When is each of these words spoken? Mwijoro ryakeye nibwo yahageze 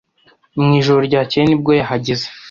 Mwijoro 0.63 0.99
ryakeye 1.07 1.43
nibwo 1.45 1.71
yahageze 1.79 2.25